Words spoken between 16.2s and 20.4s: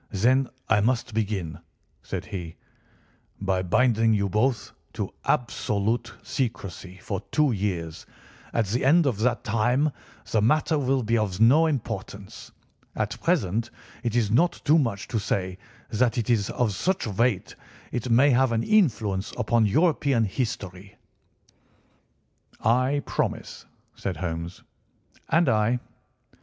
is of such weight it may have an influence upon European